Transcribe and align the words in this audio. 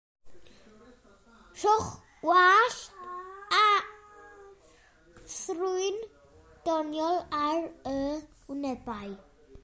Rhowch 1.63 1.89
wallt 2.29 2.79
a 3.57 3.65
thrwyn 5.35 5.97
doniol 6.69 7.19
ar 7.43 7.61
y 7.93 7.99
wynebau. 8.47 9.13